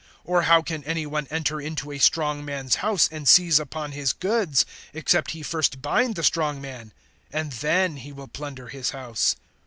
(29)Or 0.27 0.43
how 0.45 0.63
can 0.63 0.83
any 0.85 1.05
one 1.05 1.27
enter 1.29 1.61
into 1.61 1.91
a 1.91 1.99
strong 1.99 2.43
man's 2.43 2.77
house, 2.77 3.07
and 3.11 3.27
seize 3.29 3.59
upon 3.59 3.91
his 3.91 4.13
goods, 4.13 4.65
except 4.95 5.29
he 5.29 5.43
first 5.43 5.79
bind 5.79 6.15
the 6.15 6.23
strong 6.23 6.59
man? 6.59 6.91
And 7.31 7.51
then 7.51 7.97
he 7.97 8.11
will 8.11 8.27
plunder 8.27 8.69
his 8.69 8.89
house. 8.89 9.35